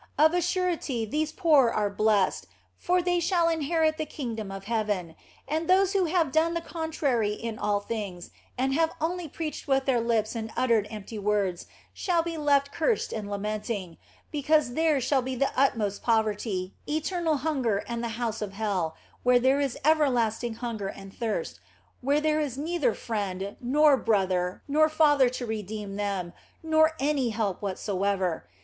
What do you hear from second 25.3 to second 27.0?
redeem them, nor